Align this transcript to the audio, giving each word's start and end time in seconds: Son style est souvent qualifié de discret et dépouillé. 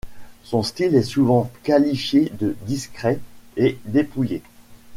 Son 0.41 0.63
style 0.63 0.95
est 0.95 1.03
souvent 1.03 1.51
qualifié 1.61 2.31
de 2.39 2.55
discret 2.65 3.19
et 3.55 3.77
dépouillé. 3.85 4.41